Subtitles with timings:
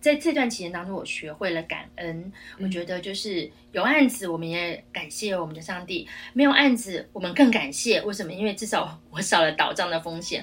[0.00, 2.32] 在这段期间当中，我学会了感恩。
[2.58, 8.00] 我觉得就是有案子，我们也感谢我们的上帝；没有案子，我们更感谢。
[8.02, 8.32] 为什么？
[8.32, 10.42] 因为至少我少了倒账的风险。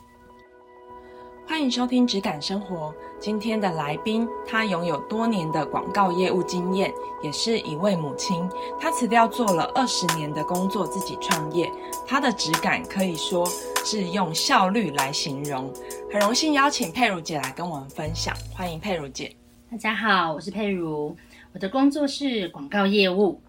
[1.47, 2.91] 欢迎收听《质感生活》。
[3.21, 6.93] 今天的来宾，他拥有多年的广告业务经验，
[7.23, 8.47] 也是一位母亲。
[8.77, 11.71] 他辞掉做了二十年的工作，自己创业。
[12.05, 13.45] 他的质感可以说
[13.85, 15.73] 是用效率来形容。
[16.11, 18.35] 很荣幸邀请佩如姐来跟我们分享。
[18.53, 19.33] 欢迎佩如姐。
[19.69, 21.13] 大家好，我是佩如，
[21.51, 23.41] 我的工作是广告业务。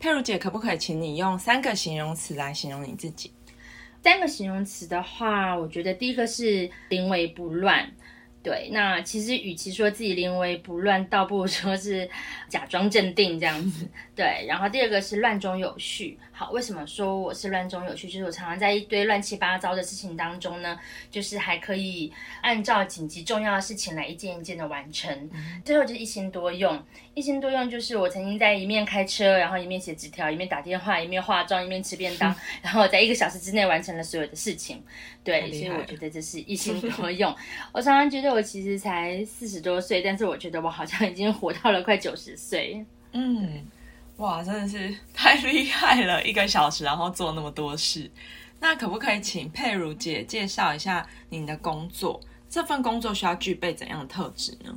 [0.00, 3.30] 佩如姐，可不可以请你用三个形容词来形容你自己？
[4.02, 7.92] 三个形容词的话，我觉得第一个是临危不乱。
[8.48, 12.08] 对，那其实与其说自己临危不乱，倒不如说是
[12.48, 13.86] 假装镇定这样子。
[14.16, 16.18] 对，然后第二个是乱中有序。
[16.32, 18.08] 好，为什么说我是乱中有序？
[18.08, 20.80] 就是我常常在一堆乱七八糟的事情当中呢，
[21.10, 25.30] 就是还可以按照紧急重要的事情来一件一件的完成。
[25.62, 34.82] 最后就是一心多用，一心多用就是我曾经在一面开车，然后一面写纸条，一面打电话，一面化妆，一面吃便当， 然后在一个小时之内完成了所有的事情。
[35.24, 37.34] 对，所以我觉得这是一心 多用。
[37.72, 42.84] 我常常觉得我其实才四十多岁，但是我觉得我好像已经活到了快九十岁。
[43.12, 43.66] 嗯。
[44.18, 46.24] 哇，真的是太厉害了！
[46.24, 48.10] 一个小时，然后做那么多事，
[48.58, 52.20] 那可不可以请佩如姐介绍一下您的工作？
[52.50, 54.74] 这份工作需要具备怎样的特质呢？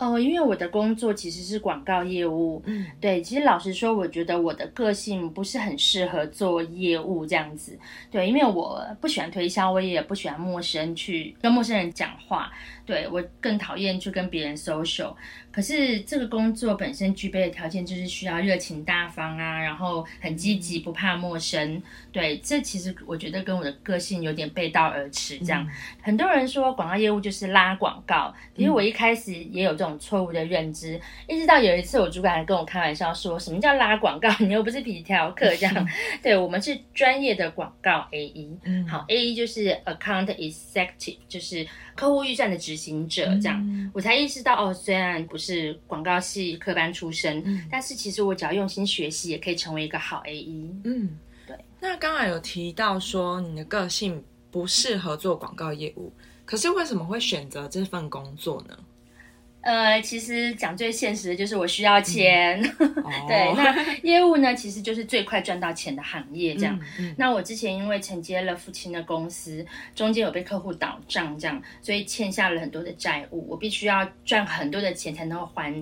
[0.00, 7.78] 哦，因为我的工作其实是广告业务，嗯，对，其实老实说，我觉得我的个性不是很适合做业务这样子，
[8.10, 12.50] 对，因为我不喜欢推销，我也不喜欢陌生去跟陌生人讲话，
[12.86, 15.14] 对我更讨厌去跟别人 social。
[15.52, 21.82] 可是这个工作本身具备的条件就是需要热情大方啊，然后很积极，不怕陌生。
[22.12, 25.36] 对，这其实我觉得跟我的个性有点背道而驰。
[25.38, 25.68] 这样，
[26.00, 31.00] 很多人说广告业务就是拉广告，其实我一开始也有这种错误的认知。
[31.26, 34.28] 一直到有一次，我主管还跟我开玩笑说：“什么叫拉广告？
[34.38, 35.88] 你又不是皮条客。”这样，
[36.22, 38.56] 对我们是专业的广告 A E。
[38.88, 43.26] 好，A E 就是 Account Executive，就是客户预算的执行者。
[43.42, 45.40] 这样，我才意识到哦，虽然不。
[45.40, 50.70] 是广告系科班出身，但是其实我只要用心学习，也可以成为一个好 A E。
[50.84, 51.56] 嗯，对。
[51.80, 56.12] 那刚才有提到说你的个性不适合做广告业务，
[56.44, 58.76] 可是为什么会选择这份工作呢？
[59.62, 62.62] 呃，其实讲最现实的就是我需要钱。
[63.28, 66.54] 对，那业务呢，其实就是最快赚到钱的行业。
[66.54, 66.80] 这样，
[67.16, 75.72] 那我之前因为承接了父亲的公司，中间有被客户倒账，这样，所以欠下了很多的债务，我必须要赚很多的钱才能够还。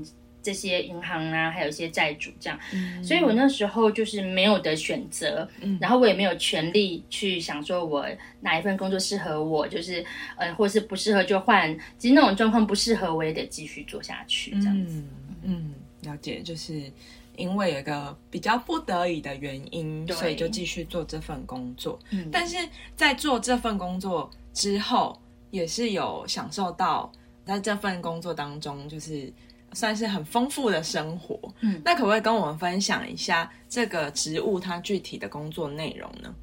[0.48, 8.06] 这些银行啊，还有一些债主这样，嗯所以我那时候就是没有的选择，嗯然后我也没有权利去想说我
[8.40, 10.02] 哪一份工作适合我，就是
[10.38, 11.78] 呃，或是不适合就换。
[11.98, 15.04] 其实那种状况不适合，我也得继续做下去这样子。
[15.42, 16.90] 嗯，了解，就是
[17.36, 21.98] 因为有一个比较不得已的原因，所以就继续做这份工作。
[22.08, 22.56] 嗯，但是
[22.96, 25.20] 在做这份工作之后，
[25.50, 27.12] 也是有享受到
[27.44, 29.30] 在这份工作当中，就是。
[29.72, 36.34] 算是很丰富的生活，嗯，那可不可以跟我们分享一下这个职务它具体的工作内容呢？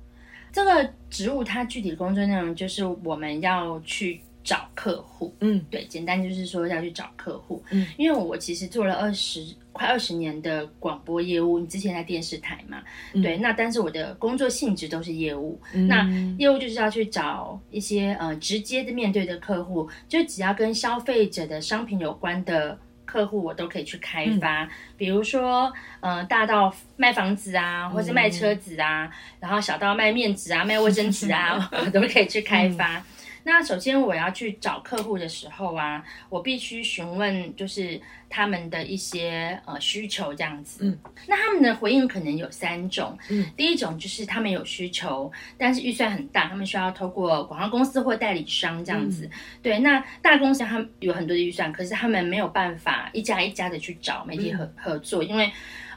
[0.52, 9.44] 这个职务它具体的工作内容就是我们要去找客户，嗯，对，简单就是说要去找客户，嗯，因为我其实做了二十
[9.74, 12.82] 快二十年的广播业务，你之前在电视台嘛，
[13.22, 22.80] 对，那但是我的工作性质都是业务，那业务就是要去找一些呃直接的面对的客户，就只要跟消费者的商品有关的。
[23.16, 24.68] 客户我都可以去开发，
[24.98, 25.72] 比如说，
[26.02, 29.10] 呃，大到卖房子啊，或是卖车子啊，
[29.40, 33.02] 然后小到卖面纸啊、卖卫生纸啊， 我都可以去开发。
[33.48, 40.80] 那首先我要去找客户的时候啊，我必须询问就是他们的一些呃需求这样子。
[40.84, 40.98] 嗯，
[41.28, 43.16] 那他们的回应可能有三种。
[43.30, 49.30] 嗯，第一种就是他们有需求，但是预算很大，他们需要透过广告公司或代理商这样子。
[49.62, 55.52] 对，那大公司他们有很多的预算，可是他们没有办法一家一家的去找媒体合合作，因为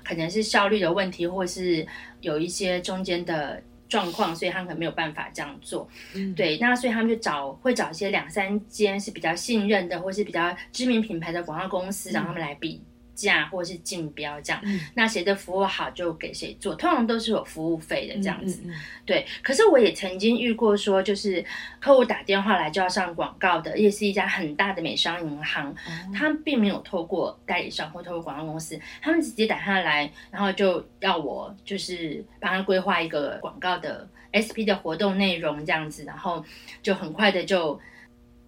[0.04, 1.86] 可能是效率的问题，或是
[2.20, 3.62] 有一些中间的。
[3.88, 5.88] 状况，所以他们可能没有办法这样做，
[6.36, 12.82] 对，那所以他们就找会找一些两三间是比较信任的，或是比较知名品牌的广告公司，让他们来比。
[13.18, 14.62] 价或者是竞标这样，
[14.94, 18.62] 那谁的服务好就给谁做，通常都是有服务费的这样子。
[19.04, 21.44] 对，可是我也曾经遇过说，就是
[21.80, 25.74] 客户打电话来就要上广告的，也是一家很大的美商银行，
[26.14, 36.44] 他们并没有透过代理商或透过广告公司，他们直接打电话来，然后就要我就是帮他规划一个广告的 SP 的活动内容这样子，然后
[36.80, 37.78] 就很快的就。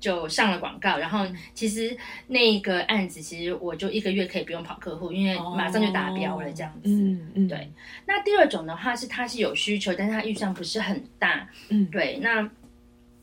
[0.00, 6.88] 就上了广告，然后其实那个案子其实我就一个月可以不用跑客户，因为马上就达标了这样子。
[6.88, 7.70] 嗯嗯，对。
[8.06, 11.48] 那第二种的话是他是有需求，但是他预算不是很大。
[11.68, 12.18] 嗯，对。
[12.22, 12.50] 那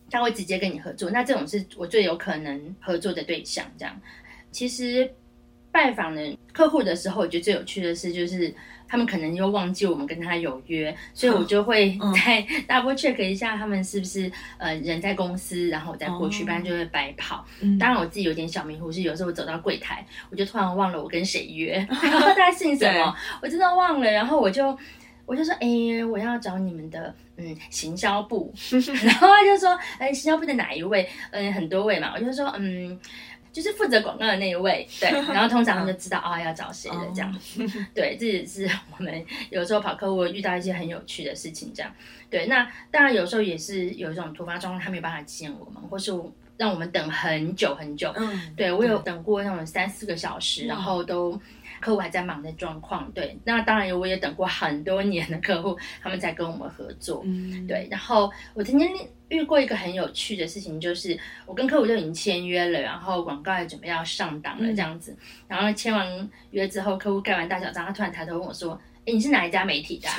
[0.09, 3.65] 他会直接跟你合作，那这种是我最有可能合作的对象。
[3.77, 3.99] 这样，
[4.51, 5.11] 其实
[5.77, 8.51] 拜访的客户的时候，我觉得最有趣的是就是。
[8.89, 12.41] 他们可能又忘记我们跟他有约，所以我就会再
[12.73, 17.45] double check 一下他们是不是呃人在公司，然后我再过去，不然就会白跑。
[17.77, 23.13] 当然我自己有点小迷糊，是有时候我走到柜台，我就突然忘了我跟谁约， 然后他姓什么，
[23.43, 24.67] 我真的忘了，然后我就
[25.25, 25.67] 我就说，哎，
[26.09, 28.53] 我要找你们的嗯行销部，
[29.03, 31.05] 然后他就说，哎，行销部的哪一位？
[31.31, 32.97] 嗯，很多位嘛，我就说，嗯。
[33.51, 37.39] 就是负责广告的那一位，对， 然后通常他就知道啊要找谁的这样，
[37.95, 41.91] 对，这也是我们有时候跑客户遇到一些很有趣的事情这样，
[42.29, 46.11] 对，那当然有时候也是有一种突发状况，他没有办法见我们，或是
[46.57, 51.39] 让我们等很久很久，嗯，对我有等过那种三四个小时，然后都。
[51.87, 57.87] 客户还在忙的状况，对，那当然我也等过很多年的客户，他们才跟我们合作，嗯，对。
[57.89, 58.89] 然后我曾经
[59.29, 65.15] 遇过一个很有趣的事情，就是我跟客户就已经签约了，然后广告也准备要上档了，这样子。
[65.47, 70.09] 然后签完约之后，客户盖完大小章，他突然抬头问我说：“哎，你是哪一家媒体的？”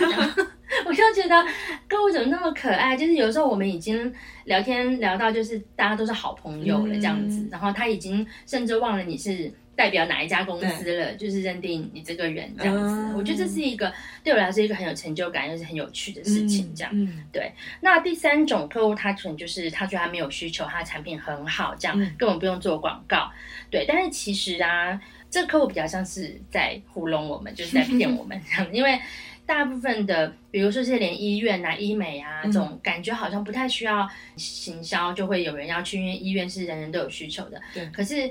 [0.89, 1.45] 我就觉得
[1.87, 2.97] 客户怎么那么可爱？
[2.97, 4.11] 就是有时候我们已经
[4.45, 9.53] 聊天聊到就是大家都是好朋友了这样子，然后他已经甚至忘了你是。
[9.79, 11.15] 代表哪一家公司了？
[11.15, 13.95] 就是认定你这个人这样子，我觉得这是一个
[14.25, 16.75] 对我来说一个很有成就感又是很有趣的事情。
[16.75, 16.93] 这样，
[17.33, 17.53] 对。
[17.81, 23.31] 那第三种客户，他可能就是他觉得他没有需求，他的产品很好，这样根本不用做广告。
[23.71, 28.75] 对，但是其实啊，这个客户比较像是在糊弄我们，就是在骗我们这样。
[28.75, 28.99] 因为
[29.47, 37.63] 大部分的，比如说是连医院啊、医美啊这种，感觉好像不太需要行销，就会有人要去，因为医院是人人都有需求的。
[37.73, 38.29] 对，可是。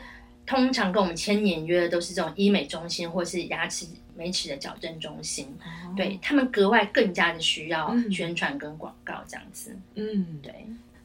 [0.47, 3.85] 通常跟我们签年约的都是这种医美中心或是牙齿
[4.15, 5.53] 美齿的矫正中心，
[5.95, 9.77] 对他们格外更加的需要宣传跟广告这样子。
[9.95, 10.53] 嗯，对。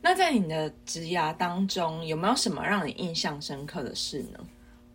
[0.00, 4.38] 那在你的职涯当中，有没有什么让你印象深刻的事呢？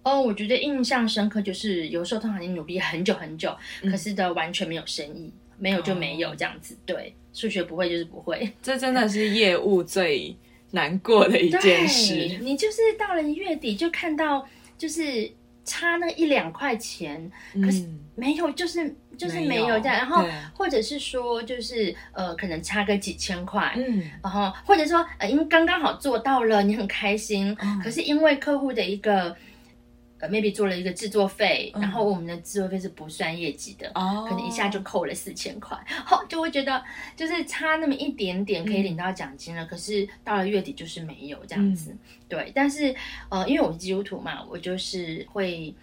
[0.03, 3.53] 哦，我觉得印象深刻就是有时候通常你努力很久很久，
[3.83, 6.77] 可是的完全没有生意，没有就没有这样子。
[6.85, 10.33] 对，数学不会就是不会，这真的是业务最。
[10.71, 14.47] 难过的一件事，你就是到了月底就看到，
[14.77, 15.31] 就是
[15.63, 17.31] 差那一两块钱，
[17.63, 29.35] 可是没有，就是就是没有这样，然后或者是说，就是呃，可能差个几千块，嗯，然后或者说呃，因为刚刚好做到了，你很开心，可是因为客户的一个。
[30.19, 36.83] 呃，maybe 做了一个制作费，然后我们的制作费是不算业绩的，可能一下就扣了四千块，好，就会觉得
[37.15, 41.95] 就是差那么一点点可以领到奖金了，可是到了月底就是没有这样子，
[42.27, 42.95] 对，但是
[43.29, 45.73] 呃，因为我是基督徒嘛，我就是会。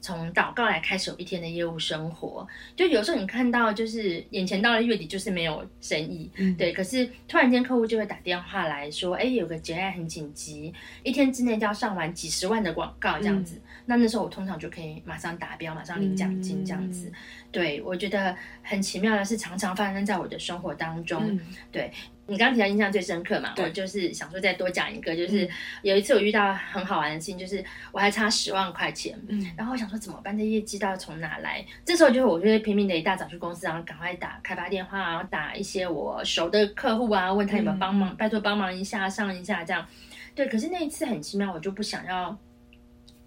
[0.00, 2.46] 从祷告来开始有一天的业务生活，
[2.76, 17.12] 就有时候你看到就是眼前到了月底就是没有生意，对，可是突然间客户就会打电话来说，哎，有个结案很紧急，一天之内就要上完几十万的广告这样子，那那时候我通常就可以马上达标，马上领奖金这样子。
[17.52, 21.38] 对我觉得很奇妙的是，常常发生在我的生活当中，
[21.70, 21.92] 对。
[22.26, 23.52] 你刚刚提到印象最深刻嘛？
[23.58, 25.46] 我就是想说再多讲一个，就是
[25.82, 30.34] 有一次我遇到很好玩的事情，就是我还差十万块钱，嗯，然后我想说怎么办？
[30.34, 31.62] 这业绩到底从哪来？
[31.84, 39.86] 这时候就是我就会拼命的一大早去公司，然后赶快打开发电话，然后打一些我熟的客户啊，问他有没有帮忙，拜托帮忙一下，上一下这样。
[40.34, 42.34] 对，可是那一次很奇妙，我就不想要，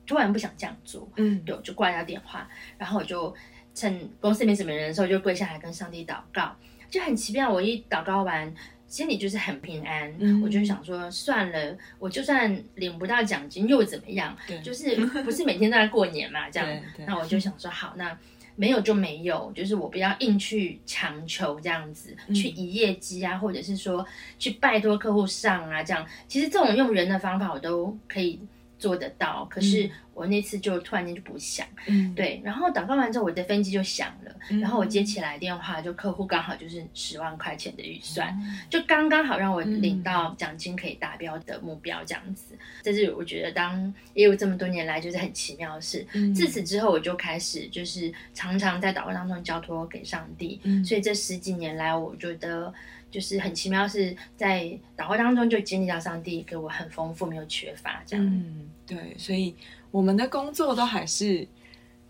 [0.07, 2.49] 突然不想这样做，嗯，对，我就挂掉电话，
[2.79, 3.31] 然后我就
[3.75, 6.55] 趁公司没什么人的时候，就跪下来跟上帝祷告，
[6.89, 8.51] 就很奇妙，我一祷告完。
[8.87, 14.33] 心里就是很平安，我就想说算了，我就算领不到奖金又怎么样？
[14.63, 14.95] 就是
[15.25, 16.81] 不是每天都在过年嘛，这样。
[17.05, 18.17] 那我就想说好，那
[18.55, 24.07] 没有就没有，就是我不要硬去强求这样子，去一夜绩啊，或者是说
[24.39, 26.07] 去拜托客户上啊，这样。
[26.29, 28.39] 其实这种用人的方法我都可以
[28.77, 29.89] 做得到，可是。
[30.17, 38.35] 我那次就突然间就不想，嗯，对，然后祷告完之后，我的分机就响了，然后我接起来电话，就客户刚好就是十万块钱的预算，
[38.67, 42.55] 就刚刚好让我领到奖金可以达标的目标这样子。
[42.81, 46.03] 这是我觉得当业务这么多年来就是很奇妙的事。
[46.33, 52.73] 自此之后，我就开始就是常常在祷告当中交托给上帝，所以这十几年来，我觉得
[53.09, 58.25] 就是很奇妙，是在祷告当中就经历到上帝给我很丰富，没有缺乏这样。
[58.25, 59.55] 嗯，对，所以。
[59.89, 61.47] 我们的工作都还是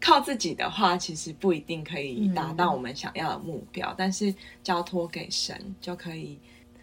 [0.01, 3.93] 靠自己的话，其实不一定可以达到我们想要的目标。
[3.95, 6.39] 但是交托给神，就可以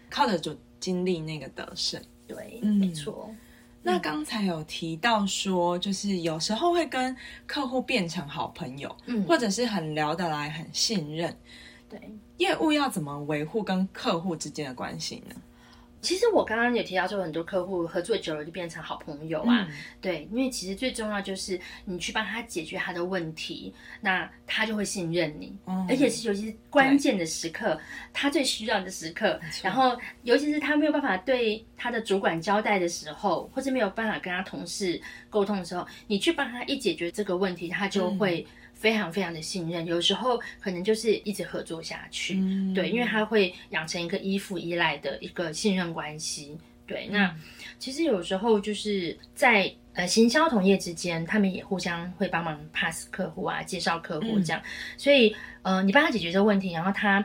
[0.08, 2.00] 靠得住经历那个得胜。
[2.28, 3.28] 对，没错。
[3.82, 11.36] 那刚才有提到说，就是有时候会跟客户变成好朋友，嗯，或者是很聊得来、很信任。
[11.90, 12.00] 对，
[12.38, 15.34] 业务要怎么维护跟客户之间的关系呢？
[16.00, 19.66] 其实我刚刚有提到说，很多客户合作久了就变成好朋友啊。
[20.02, 23.72] 对，因为其实最重要就是你去帮他解决他的问题，
[24.02, 25.56] 那他就会信任你。
[25.88, 27.80] 而且是尤其是关键的时刻，
[28.12, 35.00] 他最需要的时刻，然后尤其是他没有办法对他的主管交代的时候，或者没有办法跟他同事
[35.30, 38.46] 沟通的时候，你去帮他一解决这个问题，他就会。
[38.84, 42.34] 非常非常的信任，有时候可能就是一直合作下去，
[42.74, 46.54] 对，因为他会养成一个依附依赖的一个信任关系。
[46.86, 47.34] 对，那
[47.78, 54.62] 其实有时候就是在呃行销同业之间，他们也互相会帮忙 pass 客户啊，介绍客户这样，
[54.98, 57.24] 所以呃你帮他解决这个问题，然后他。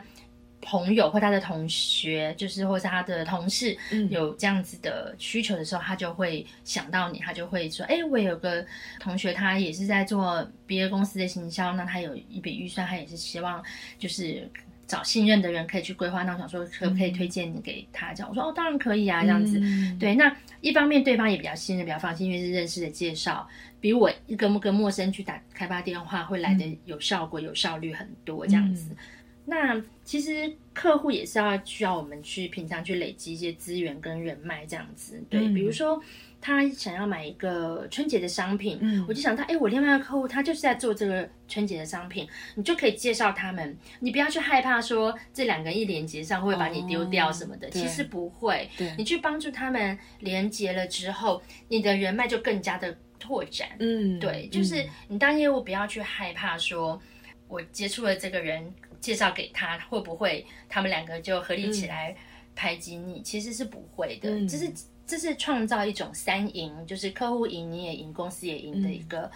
[0.62, 3.76] 朋友或他的同学，就是或是他的同事，
[4.10, 8.64] 有这样子的需求的时候，他就会想到你，他就会说：“哎，我有个
[8.98, 13.62] 同学，他也是在做别的公司的行销，那他有一笔预算，他也是希望
[13.98, 14.46] 就是
[14.86, 16.24] 找信任的人可以去规划。
[16.24, 18.12] 那我想说，可不可以推荐你给他？
[18.12, 19.58] 这样我说：哦，当然可以啊，这样子。
[19.98, 23.48] 对，那一方面对方也比较信任，比较放心，因为是认识的介绍，
[23.80, 28.94] 比我一个跟陌生去打开发电话会来的有效果、有效率很多，这样子。”
[29.50, 36.00] 那其实客户也是要需要我们去平常去累积一些资源跟人脉这样子，对，比如说
[36.40, 57.02] 他想要买一个春节的商品，嗯，我就想到，哎，我另外一个客户他就是在做这个春节的商品，你就可以介绍他们，你不要去害怕说这两个一连接上会把你丢掉什么的，其实不会，你去帮助他们连接了之后，你的人脉就更加的拓展，嗯，对，就是你当业务不要去害怕说，
[57.48, 58.72] 我接触了这个人。
[59.00, 62.14] 介绍给他会不会他们两个就合力起来
[62.54, 63.22] 排挤你？
[63.22, 64.72] 其实是不会的，这是
[65.06, 69.30] 这是创造一种三赢，就是客户赢你也赢，公司也赢的一个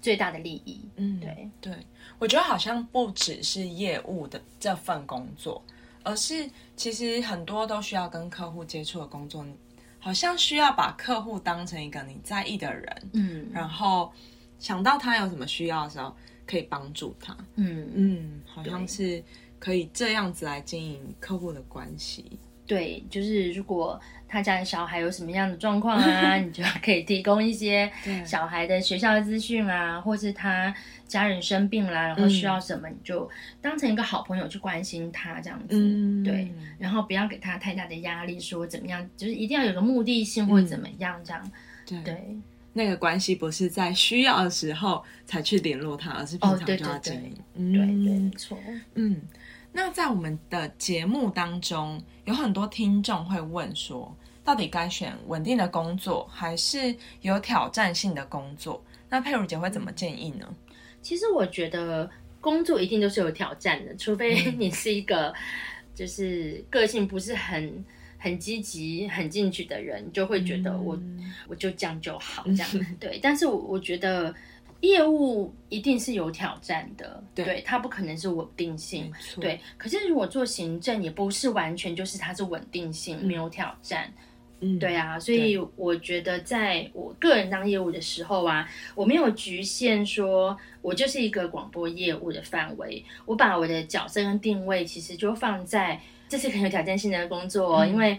[0.00, 0.88] 最大的利益。
[0.96, 1.74] 嗯，对对，
[2.18, 5.62] 我觉得好像不只是业务的这份工作，
[6.04, 9.44] 而是其实很多都需要跟客户接触的工作，
[9.98, 14.12] 好像需要把客户当成一个你在意的人，嗯，然后
[14.58, 16.14] 想到他有什么需要的时候。
[16.50, 19.22] 可以帮助他，嗯嗯，好像是
[19.60, 22.24] 可以这样子来经营客户的关系。
[22.66, 27.90] 对，就是如果他家的小孩有什么样的状况啊， 你就可以提供一些
[28.24, 30.74] 小孩的学校资讯啊，或是他
[31.06, 33.28] 家人生病啦，然后需要什么，你就
[33.60, 36.22] 当成一个好朋友去关心他这样子。
[36.24, 41.52] 对，然后不要给他太大的压力，说怎么样，就是一定要有个目的性或怎么样这样。
[41.86, 42.36] 对。
[42.72, 47.34] 那个关系不是在需要的时候才去联络他，而是平常就要经营。
[47.72, 48.56] 对对，没错。
[48.94, 49.20] 嗯，
[49.72, 58.82] 那在我们的节目当中，有很多听众会问说，到底该选稳定的工作，还是有挑战性的工作？
[59.08, 60.46] 那佩如姐会怎么建议呢？
[61.02, 62.08] 其实我觉得
[62.40, 65.34] 工作一定都是有挑战的，除非你是一个
[65.94, 67.84] 就是个性不是很。
[68.22, 70.96] 很积极、很进取的人，就会觉得我
[71.48, 73.18] 我就这样就好， 这样对。
[73.22, 74.32] 但是，我我觉得
[74.82, 79.10] 业务一定是有挑战的，对它不可能是稳定性，
[79.40, 79.58] 对。
[79.78, 84.12] 可是，如果做行政，也不是完全就是它是稳定性，没有挑战，
[84.60, 85.18] 嗯，对啊。
[85.18, 95.98] 所以，我觉得在我个人当业务的时候啊，我没有局限说我就是一个广播业务的范围，我把我的角色跟定位其实就放在。
[96.30, 98.18] 这是很有挑战性的工作哦，因为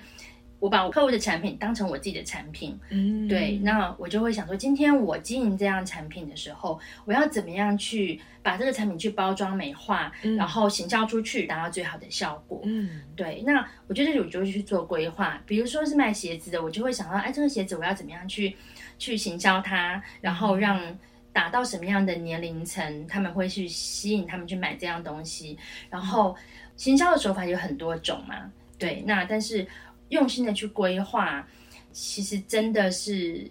[0.59, 18.55] 我把我客户的产品当成我自己的产品，嗯，对，那我就会想说，今天我经营这样产品的时候，我要怎么样去把这个产品去包装美化，然后行销出去，达到最好的效果，嗯，对，那我觉得我就会去做规划，比如说是卖鞋子的，我就会想到，哎，这个鞋子我要怎么样去
[18.99, 20.95] 去行销它，然后让
[21.33, 25.57] 达到什么样的年龄层，他们会去吸引他们去买这样东西，
[25.89, 26.35] 然后。
[26.75, 29.65] 行销的手法有很多种嘛，对，那但是
[30.09, 31.47] 用心的去规划，
[31.91, 33.49] 其实真的是，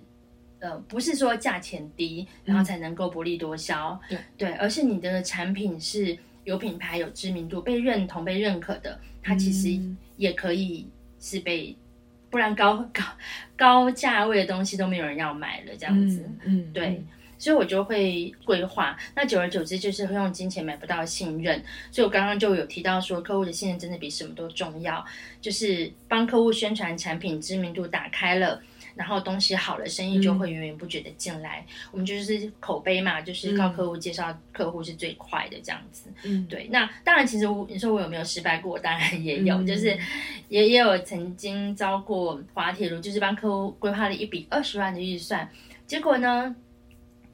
[0.59, 4.19] 呃，不是说价钱低，然后才能够薄利多销，对。
[4.37, 9.81] 对，而是你的产品是有品牌、有知名度、被认同、被认可的，它其实
[10.17, 10.89] 也可以
[11.21, 11.77] 是被，
[12.31, 13.03] 不然高高
[13.57, 17.03] 高价位的东西都没有人要买了，这样子，嗯，对。
[17.41, 21.61] 所以我就会规划，那久而久之就是会用金钱买不到信任。
[21.91, 25.03] 所以我刚刚就有提到说，客户的信任真的比什么都重要。
[25.41, 28.61] 就是帮客户宣传产品知名度打开了，
[28.95, 31.65] 然后东西好了，生意就会源源不绝的进来。
[31.91, 36.11] 我们就是口碑嘛，就是靠客户介绍客户是最快的这样子。
[36.25, 36.69] 嗯，对。
[36.71, 38.79] 那当然，其实你说我有没有失败过？
[38.79, 39.99] 当然也有，就是
[40.51, 45.49] 也也有曾经招过滑铁卢，就是帮客户规划了一笔二十万的预算，
[45.87, 46.55] 结果呢？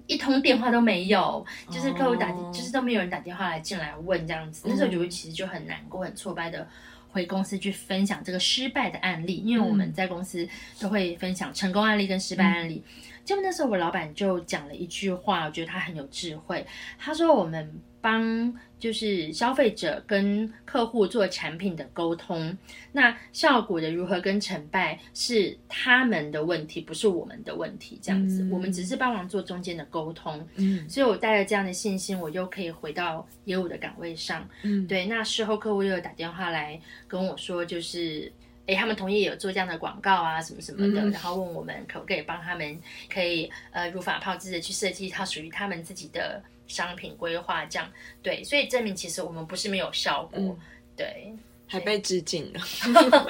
[0.06, 4.66] 一通电话都没有，就是客户打，就是都没有人打电话来进来问这样子。
[4.68, 6.66] 那时候觉得其实就很难过、很挫败的
[7.10, 10.48] 回公司去分享这个失败的案例，因为我们在公司
[10.78, 12.82] 都会分享成功案例跟失败案例。
[13.26, 16.66] 结果那时候我老板就讲了一句话，我觉得他很有智慧。
[16.98, 22.56] 他说：“我们帮。”就是消费者跟客户做产品的沟通，
[22.92, 27.98] 那效果的如何跟成败是他们的问题，不是我们的问题。
[28.02, 30.46] 这样子，我们只是帮忙做中间的沟通。
[30.56, 34.46] 嗯，所以我带着这样的信心，我又可以回到业务的岗位上。
[34.62, 35.06] 嗯，对。
[35.06, 36.78] 那事后客户又有打电话来
[37.08, 38.30] 跟我说，就是
[38.66, 42.80] 哎，他们同意有做这样的广告啊，什么什么的，然后问我们可不可以帮他们，
[43.12, 46.42] 可以呃如法炮制的去设计一套属于他们自己的。
[46.68, 47.88] 商品规划这样。
[48.20, 50.58] 对，所以证明其实我们不是没有效果，
[50.96, 51.32] 对，
[51.68, 52.60] 还被致敬了，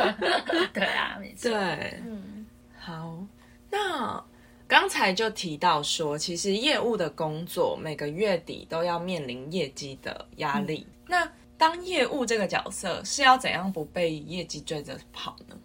[0.72, 2.46] 对啊，没错，对，嗯，
[2.78, 3.22] 好，
[3.70, 4.24] 那
[4.66, 15.56] 刚才就提到说，其实业务的工作每个月底都要面临业绩的压力，那当业务这个角色是要怎样不被业绩追着跑呢？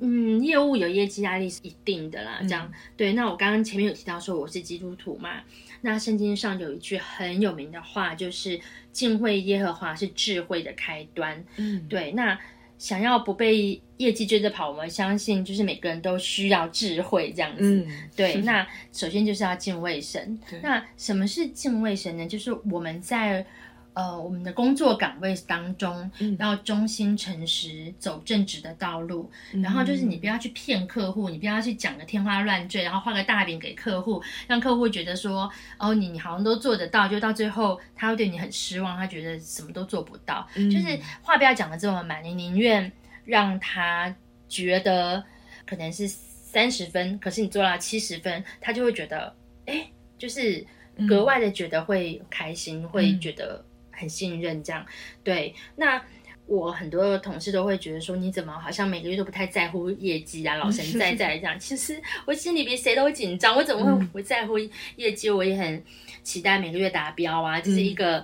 [0.00, 3.12] 嗯，业务有业绩压力是一定的啦，这样对。
[3.12, 5.40] 那我刚刚前面有提到说我是基督徒嘛。
[5.82, 8.58] 那圣经上有一句很有名的话，就是
[8.90, 11.44] 敬畏耶和华是智慧的开端。
[11.56, 12.10] 嗯，对。
[12.12, 12.38] 那
[12.76, 17.60] 想要不被业绩追着跑，我们相信就是每个人都需要智慧这样子。
[17.62, 18.34] 嗯，对。
[18.42, 20.38] 那首先就是要敬畏神。
[20.60, 22.26] 那什么是敬畏神呢？
[22.26, 23.46] 就是我们在。
[23.94, 29.30] 呃，我们的工作岗位当中，要忠心诚实，走正直的道路。
[29.62, 35.48] 然后就是你不要去骗客户，你不要去讲个天花乱坠，然后画个大饼给客户，让客户觉得说，
[35.78, 40.44] 哦，你你好像都做得到，就到最后他会对你很失望，他觉得什么都做不到。
[40.54, 42.90] 就是话不要讲的这么满，你宁愿
[43.24, 44.12] 让他
[44.48, 45.22] 觉得
[45.64, 49.32] 可能是三十分，可是你做到七十分，他就会觉得，
[49.66, 50.66] 哎，就是
[51.08, 53.64] 格外的觉得会开心，会觉得。
[53.96, 54.84] 很信任这样，
[55.22, 55.54] 对。
[55.76, 56.02] 那
[56.46, 61.58] 我很多同事都会觉得说，你怎么好像每个月都不太在乎业绩啊，老神在在这样。
[61.58, 64.58] 其实我心里比谁都紧张，我怎么会不在乎
[64.96, 65.30] 业绩？
[65.30, 65.82] 我也很
[66.22, 68.22] 期待每个月达标啊，这是一个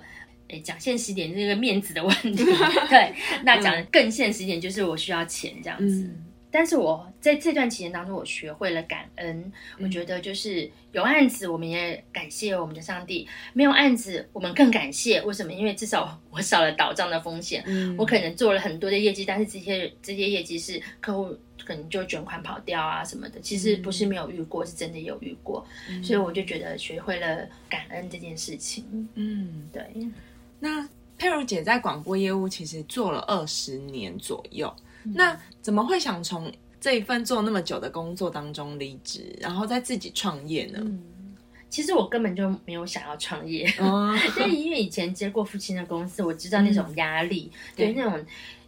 [0.49, 2.45] 诶讲现实点，这个面子的问题。
[2.91, 6.11] 对，那讲更现实一点，就是我需要钱这样子。
[6.51, 9.53] 但是我在这段期间当中，我学会了感恩。
[9.79, 15.23] 我觉得就是有案子，我们也感谢我们的上帝；没有案子，我们更感谢。
[15.23, 15.53] 为什么？
[15.53, 17.65] 因为至少我少了倒账的风险。
[17.97, 23.39] 我可能做了很多的业绩，但是这些这些业绩是客户可能就卷款跑掉啊什么的。
[23.41, 25.65] 其实不是没有遇过，是真的有遇过。
[26.03, 29.09] 所以我就觉得学会了感恩这件事情。
[29.15, 29.83] 嗯，对。
[30.59, 34.75] 那佩如姐在广播业务其实做了二十年左右。
[35.05, 40.81] 那怎么会想从这一份做那么久的工作当中离职，然后再自己创业呢？
[41.71, 43.65] 其实我根本就没有想要创业，
[44.37, 48.23] 因为因为以前接过父亲的公司，我知道那种压力，对那种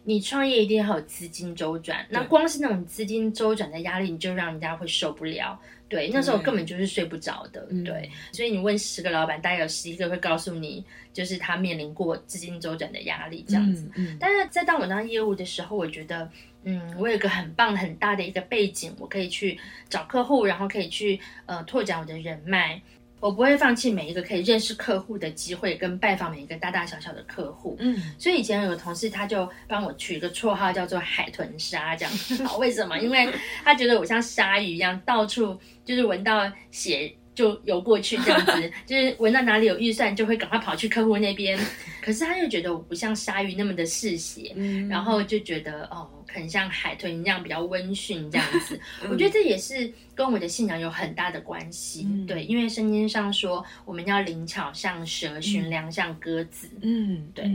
[0.05, 5.59] 你创业一定要有资金周转，那光是那种资金周转的压力，你就让人家会受不了。
[5.89, 7.67] 对，那时候根本就是睡不着的。
[7.85, 13.87] 对，所以你问十个老板，大概有十一个会告诉你，就是他面临过资金周转的压力这样子。
[14.19, 16.27] 但是在当我当业务的时候，我觉得，
[16.63, 22.81] 嗯，我有一个很棒很大的一个背景，我可以去找客户，然后可以去呃拓展我的人脉。
[23.19, 27.77] 我不会放弃每一个可以认识客户的机会，跟拜访每一个大大小小的客户。
[27.79, 32.13] 嗯，所以以前有个同事，他就帮我取一个绰号，叫做“海豚鲨”这样。
[32.59, 32.99] 为什么？
[32.99, 37.13] 因为他觉得我像鲨鱼一样，到处就是闻到血。
[37.35, 41.59] 就游过去这样子， 就是闻到哪里有预算，就会赶快跑去客户那边。
[42.01, 44.53] 可是他又觉得我不像鲨鱼那么的嗜血，
[44.89, 48.79] 然后就觉得哦，很像海豚一样比较温驯这样子。
[49.09, 52.07] 我觉得这也是跟我的信仰有很大的关系。
[52.27, 56.69] 对，因为圣经上说我们要灵巧像蛇，驯良像鸽子。
[56.81, 57.49] 嗯，对。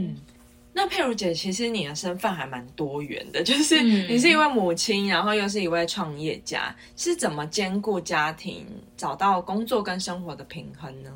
[0.81, 8.65] 那佩如姐，其实你的身份还蛮多元的，就是你是一位母亲，然后又是一位创业家，是怎么兼顾家庭、
[8.95, 11.11] 找到工作跟生活的平衡呢？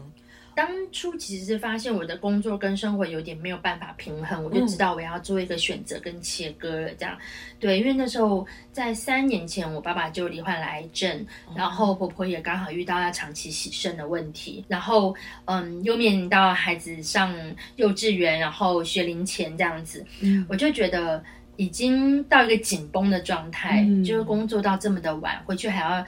[0.56, 6.90] 当初其实是发现我的工作跟生活有点没有办法平衡，我就知道我要做一个选择跟切割了。
[6.98, 7.18] 这样，
[7.60, 17.36] 对，因为那时候在三年前，我爸爸就罹患了癌症，然后婆婆也刚好遇到要长期洗肾的问题，然后嗯，又面临到孩子上
[17.78, 20.06] 幼稚园，然后学龄前这样子，
[20.48, 21.24] 我就觉得
[21.56, 26.06] 已经到一个紧绷的状态，就是工作到这么的晚，回去还要。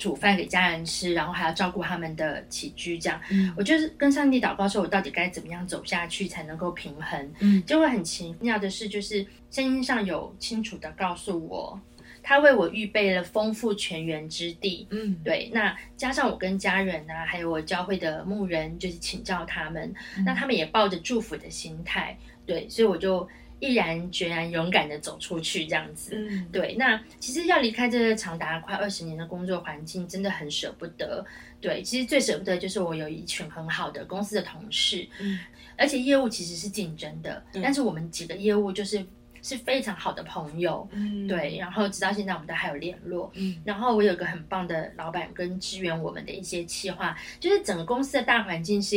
[0.00, 3.20] 煮饭给家人吃，然后还要照顾他们的起居，这样。
[3.30, 7.32] 嗯，我就是跟上帝祷告说，我到底该怎么样走下去才能够平衡？
[7.40, 11.78] 嗯，就会很奇妙的是，就是圣经上有清楚的告诉我，
[12.22, 14.86] 他为我预备了丰富全员之地。
[14.90, 15.50] 嗯，对。
[15.52, 23.28] 那加上我跟家人啊，还有我教会的牧人，就是请教他们，那他们也抱着祝福的心态，对，所以我就。
[23.60, 26.74] 毅然决然、勇敢的走出去，这样子，嗯，对。
[26.76, 31.24] 那其实要离开这个长达快二十年的工作环境，真的很舍不得。
[31.60, 35.38] 对，其实最舍不得就是我有一群很好的公司的同事，嗯，
[35.76, 39.04] 而且业务其实是竞争的，但是我们几个业务就是
[39.42, 41.58] 是非常好的朋友，嗯，对。
[41.58, 43.60] 然后直到现在我们都还有联络，嗯。
[43.62, 48.96] 然后我有个很棒的老板跟支援我们的一些企划，就是整个公司的大环境是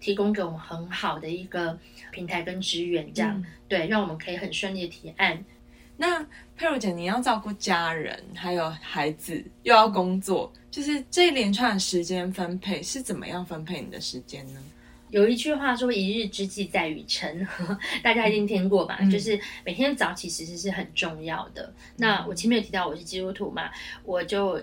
[0.00, 1.78] 提供给我们很好的一个。
[2.10, 5.44] 平台跟支援这样，对，让我们可以很顺利的提案。
[5.96, 14.60] 那佩如姐，你要照顾家人，还有孩子，又要工作，就是这一连串的时间分配是怎么样分配你的时间呢？
[15.10, 17.46] 有一句话说：“一日之计在于晨”，
[18.02, 18.98] 大家一定听过吧？
[19.10, 21.72] 就是每天早起其实是很重要的。
[21.96, 23.70] 那我前面有提到我是基督徒嘛，
[24.04, 24.60] 我就。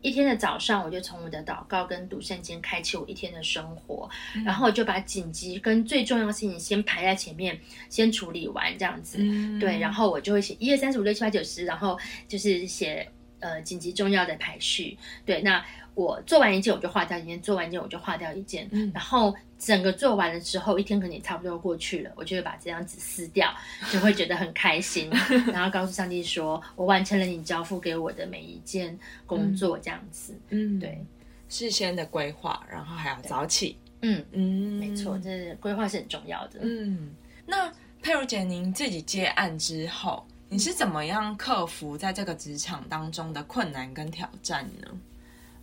[0.00, 4.08] 一天的早上，我就从我的祷告跟读圣经开启我一天的生活，
[4.44, 7.58] 然后我就把紧急跟最重要的事情先排在前面，
[7.88, 9.18] 先处理完这样子。
[9.58, 13.08] 对，然后我就会写一二三四五六七八九十，然后就是写
[13.40, 14.96] 呃紧急重要的排序。
[15.24, 15.64] 对，那。
[15.94, 23.52] 我做完一件我就划掉一件，做完一件我就划掉一件，然后整个做完了之后，一天可能也差不多过去了，我就会把这张纸撕掉，
[23.90, 25.10] 就会觉得很开心，
[25.52, 30.32] 然后告诉上帝说，我完成了你交付给我的每一件工作，这样子。
[30.50, 31.04] 嗯，对，
[31.48, 33.76] 事先的规划，然后还要早起。
[34.00, 36.60] 嗯嗯，没错，这规划是很重要的。
[36.62, 37.10] 嗯，
[37.44, 37.68] 那
[38.00, 44.88] 佩如姐，您自己接案之后，你是怎么样克服在这个职场当中的困难跟挑战呢？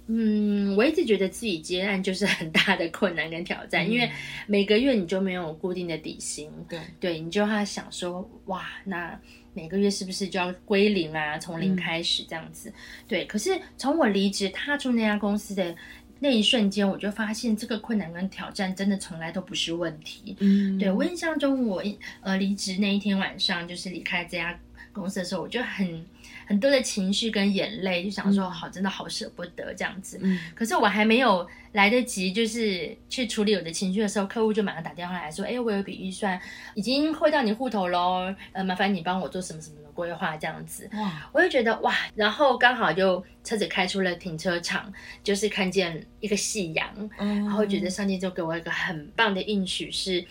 [0.08, 4.10] 嗯，我一直觉得自己接案就是很大的困难跟挑战，因为
[4.46, 9.20] 每个月你就没有固定的底薪，对对，你就要想说，哇，那
[9.54, 11.38] 每个月是不是就要归零啊？
[11.40, 12.72] 从零开始这样子，
[13.08, 13.26] 对。
[13.26, 15.76] 可是从我离职踏出那家公司的
[16.20, 20.36] 那一瞬间，我就发现这个困难跟挑战真的从来都不是问题。
[20.40, 21.84] 嗯，对我印象中，我
[22.22, 24.60] 呃离职那一天晚上，就是离开这家
[24.96, 26.04] 公司的时候，我就很。
[26.48, 30.20] 很多的情绪跟眼泪，就想说好，真的好舍不得这样子。
[30.22, 36.40] 嗯，可是我还没有来得及，就是去处理我的情绪的时候，客户就马上打电话来说：“哎，我有笔预算
[36.76, 50.24] 已经汇到你户头喽，呃，麻烦你帮我做什么什么的规划这样子。”哇，我就觉得哇，然后刚好就车子开出了停车场，就是看见一个夕阳，然后觉得上帝就给我一个很棒的应许，是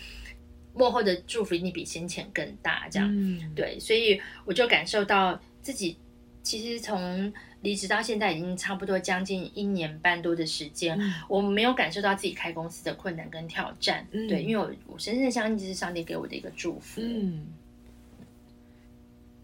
[0.74, 3.08] 幕后的祝福一定比先前更大，这样。
[3.10, 5.96] 嗯，对，所以我就感受到自己。
[6.42, 7.32] 其实从
[7.62, 10.94] 离职到现在已经差不多将近一年半多的时间，
[11.26, 14.06] 我没有感受到自己开公司的困难跟挑战。
[14.12, 17.00] 对，因为我我深深相信这是上帝给我的一个祝福。
[17.00, 17.46] 嗯。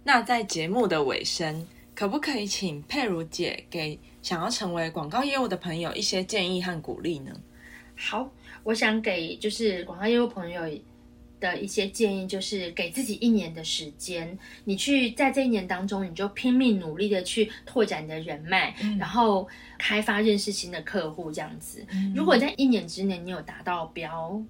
[0.05, 7.33] 那在节目的尾声，可不可以请佩如姐给想要成为广告业务的朋友一些建议和鼓励呢？
[7.97, 8.31] 好，
[8.62, 10.61] 我想给就是广告业务朋友。
[11.40, 19.48] 的一些建议就是给自己一年的时间，你去在这一年当中，你就拼命努力的去拓展你的人脉，然后
[19.79, 21.85] 开发认识新的客户，这样子。
[22.14, 24.40] 如果在一年之内你有达到标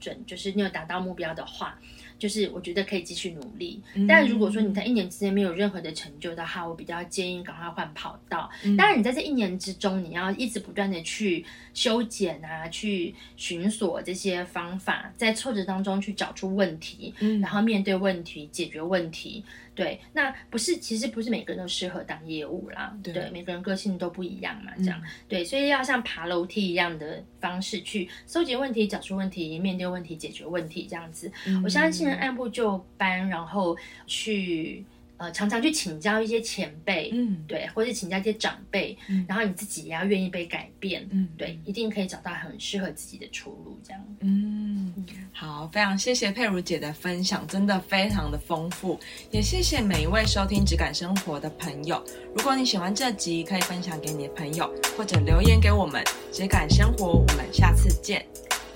[0.00, 1.78] 准，就是你有达到目标的话。
[2.18, 8.50] 就是我觉得可以继续努力，但如果说你在一年之内没有任何的成就的话，我比较建议赶快换跑道。
[8.76, 19.44] 当然，你在这一年之中，你要一直不断的去修剪啊，去寻索这些方法，在挫折当中去找出问题，然后面对问题，解决问题。
[19.74, 22.92] 对，那不是，其实不是每个人都适合当业务啦。
[23.00, 25.00] 对，每个人个性都不一样嘛，这样。
[25.28, 31.30] 对，所以要像爬楼梯一样的方式去搜集问题、找出问题、面对问题、解决问题，这样子。
[31.62, 34.84] 我相信按部就班，然后去。
[35.20, 44.94] 呃，常常去请教一些前辈，嗯，对，或者请教一些长辈，嗯，然后你自己也要愿意被改变，嗯，对，一定可以找到很适合自己的出路，这样，嗯，
[45.32, 48.96] 好，非常谢谢佩如姐的分享，真的非常的丰富，
[49.32, 52.00] 也谢谢每一位收听质感生活的朋友。
[52.36, 57.14] 如果你喜欢这集，可以分享给你的朋友，或者留言给我们质感生活。
[57.14, 58.24] 我们下次见，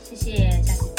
[0.02, 0.92] 谢谢，下次。